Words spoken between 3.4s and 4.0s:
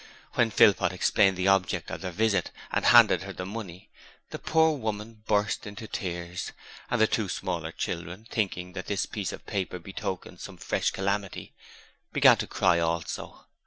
money,